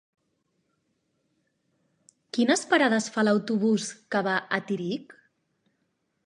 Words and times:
Quines 2.37 2.65
parades 2.71 3.11
fa 3.19 3.27
l'autobús 3.27 3.87
que 4.17 4.23
va 4.29 4.35
a 4.59 4.63
Tírig? 4.73 5.15